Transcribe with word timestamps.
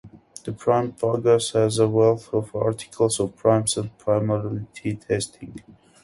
The 0.45 0.51
Prime 0.53 0.93
Pages 0.93 1.51
has 1.51 1.77
a 1.77 1.87
wealth 1.87 2.33
of 2.33 2.55
articles 2.55 3.19
on 3.19 3.33
primes 3.33 3.77
and 3.77 3.95
primality 3.99 4.99
testing. 4.99 5.61